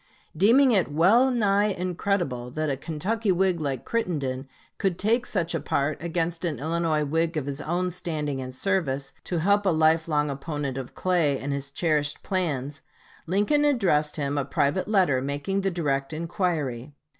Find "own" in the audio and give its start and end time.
7.61-7.91